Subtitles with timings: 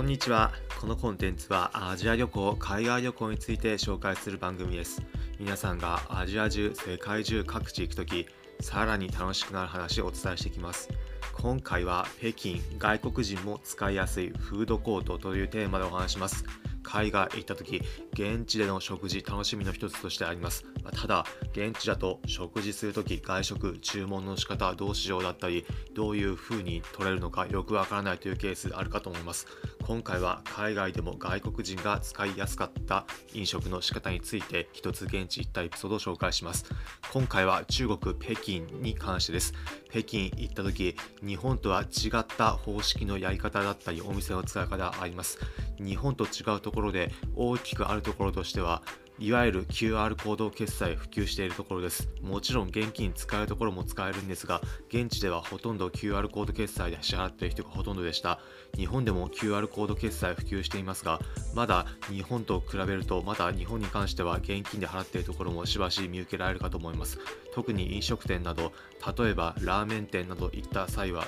[0.00, 0.50] こんにちは。
[0.80, 5.02] このコンテンツはアジア旅行、海外旅行について紹介する番組です。
[5.38, 8.26] 皆さんがアジア中、世界中各地行くとき、
[8.62, 10.88] さらに楽しくなる話をお伝えしていきます。
[11.34, 16.46] 今回は北京、外国人も使いやすいフードコートというテーマでお話します。
[16.82, 17.82] 海外行った時
[18.14, 20.64] 現地での食事楽しみの一つとしてあります
[21.00, 25.64] ただ現地だと食事する時外食注文の仕方どうしようだったり
[25.94, 29.46] どういう風に取れるのかよくわからないというケースあるかと思います
[29.86, 36.64] 今回は海外でも外国人が使いやすかった飲食の仕方について一つ現地行ったエピソードを紹介します。
[37.12, 39.52] 今回は中国北京に関してです。
[39.90, 45.38] 北京行った時日本とは違った方式のやり方だったりお店の使い方あります。
[45.78, 48.82] 日本と違うところで大きくあるところとしては
[49.20, 52.08] いわゆる QR コード決済普及しているところです。
[52.22, 58.40] もちろん現金使えるところも使えるんですが、現地ではほとんど QR コード決済で支払っている人がほとんどでした。
[58.78, 61.20] 日本でも QR コード決済普及していますが、
[61.54, 67.18] まだ日本と比べると、まだ日本に関しては現金で払っているところもしばし見受けられるかと思います。
[67.52, 68.72] 特に飲食店など、
[69.18, 71.26] 例えばラーメン店など行った際は、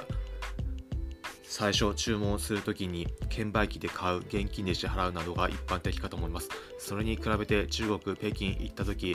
[1.54, 6.48] 最初注文するときに券売機で買う現金で支払うなどが一般的かと思います。
[6.78, 9.14] それに比べて中国北京行った時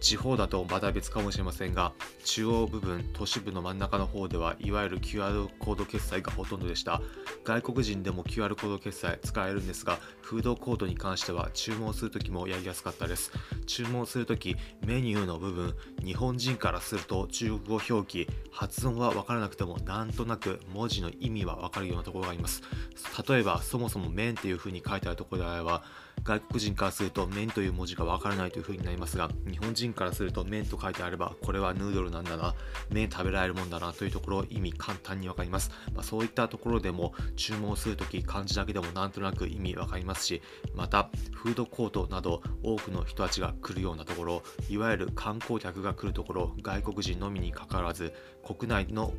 [0.00, 1.92] 地方だとまた別かもしれませんが
[2.24, 7.00] 中央部分都市部の真ん中の方ではいわゆる QR コード決済がほとんどでした。
[7.44, 13.30] 外国人でも QR コード決済使えるんですがフードコートに関しては注文するときもやりやすかったです。
[13.66, 15.74] 注文するときメニューの部分
[16.04, 22.62] 日本人からすると中国語表記発音は分からなくてもなんとなく文字の意味は分かるようなところがあります。
[23.28, 25.82] 例えばそもそも麺っていう風に書いてあるところであれば
[26.24, 32.54] 外国人からすると麺という文字がわからないという風になりますが日本人からすると麺と書いてあればこれはヌードルなんだな。
[32.90, 40.42] 麺食べられるもんだなというところを意味簡単にわかります、まあ、そういったところでも注文するとき漢字だけでもなんとなく意味わかりますし
[40.74, 48.12] またフードコートなど多くの人たちが来るようなところいわゆる観光客が来るところ外国人のみにかかわらず
[48.44, 49.12] 国内の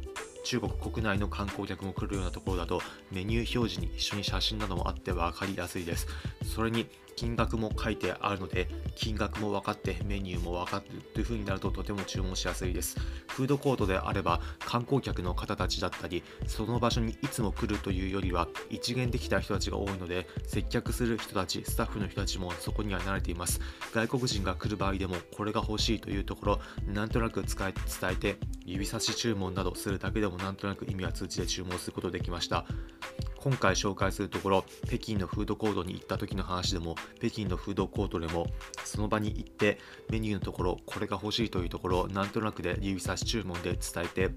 [0.47, 2.81] 中国国内の観光客も来るようなところだと
[3.12, 6.08] メニュー表示に一緒に写真などもあって分かりやすいです。
[6.46, 6.88] それに
[7.18, 12.98] 金額も書いてあるので金額も分かってメニューも分かるという風になるととても注文しやすいです。
[13.28, 23.60] フードコートであれば観光客の方たちだったりその場所にいつも来るというよりは一元できた人たちが多いので接客する人たちスタッフの人たちもそこには慣れています。
[23.94, 27.74] 外国人が来る場合でもこれが欲しいというところなんとなく伝
[28.12, 32.66] えて指差し注文などするだけでもなんとなく意味は通知で注文することできました。
[33.47, 38.46] 今回紹介するところ北京のフードコートに行った時の話でも北京のフードコートでも
[38.84, 44.31] その場に行ってメニューのところこれが欲しいというところなんとなくで指差し注文で伝えて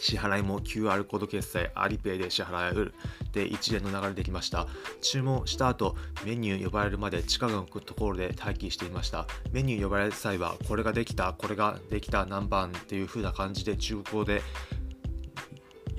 [0.00, 2.94] 支払いも QR コード決済、アリペイで支払える
[3.32, 4.66] で一連の流れできました。
[5.02, 5.94] 注文した後、
[6.24, 9.26] メニュー呼ばれるまで近くのところで待機していました。
[9.52, 14.40] メニュー呼ばれる際は、これができた、これができた、何番っていう風な感じで中国語で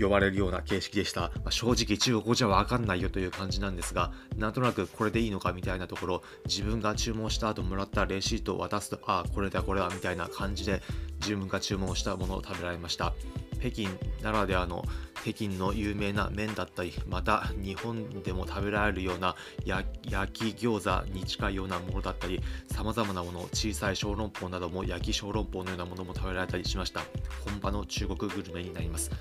[0.01, 1.21] 呼ばれるような形式でした。
[1.21, 10.81] まあ、正直中国語じゃわかんないよという感じなんですが、なんとなくこれでいいのかみたいなところ、自分が注文した後もらったレシートを渡すと、ああ、これだこれだみたいな感じで
[11.19, 13.13] 自分が注文したものを食べられました。
[13.61, 13.87] 北京
[14.23, 14.83] ならではの
[15.21, 19.35] 北京の有名な麺だったりまた日本でも食べられるような
[19.65, 22.41] 焼き餃子に近いようなものだったり
[22.71, 27.01] さまざまなもの小さい小籠包なども焼き小籠包のようなものも食べられたりしました
[27.45, 29.11] 本場の中国グルメになります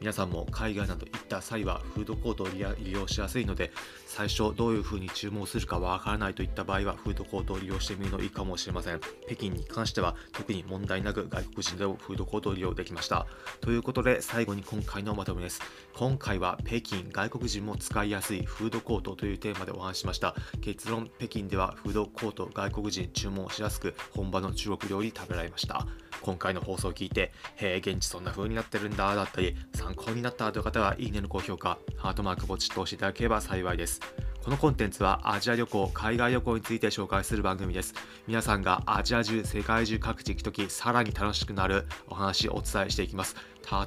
[0.00, 3.72] 皆さんも海外など行った際はフードコートを利用しやすいので
[4.06, 9.00] 最初どういう風に注文するかわからないといった場合はフードコートを利用してみるのいいかもしれません。
[9.26, 13.26] 北京に関しては特に問題なく外国人でもフードコートを利用できました。
[13.60, 15.60] ということで最後に今回のまとめです。
[15.94, 20.34] 今回は北京外国人も使いやすいフードコートというテーマでお話しました。
[20.60, 25.86] 結論北京ではフードコート外国人注文しやすく本場の中国料理食べられました。
[26.22, 34.00] 今回の放送を聞いて、へえ、現地そんな風になってるんだ、だったり、参考になったという方は、いいねの高評価、ハートマークポチッと押していただければ幸いです。
[34.42, 37.94] このコンテンツはアジア旅行、海外旅行について紹介する番組です。
[38.26, 43.36] 皆さんがアジア中、世界中各地行くとき、さらに楽しくなるお話をお伝えしていきます。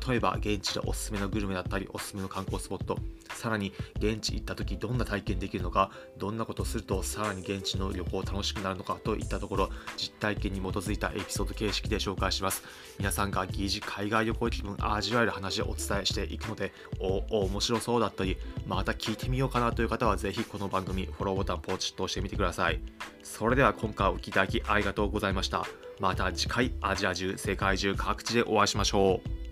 [0.07, 2.97] 例えば、現地でおすすめのグルメだったり、おすすめの観光スポット、
[3.33, 12.63] さらに現地行った時どんな体験できるのか、どんなことをするとさらに現地の旅行楽しくなるのかといったところ、実体験に基づいたエピソード形式で紹介します。
[12.97, 22.79] 皆さんが疑似海外旅行気分味わえる話をお伝えしていくので、お、お、面白そうだったり、また聞いてみようかなという方は、ぜひこの番組、フォローボタンポチッと押してみてください。
[23.23, 25.65] それでは今回お聴きいただきありがとうございました。
[25.99, 29.44] また次回アジア中、世界中各地でお会いしましょう。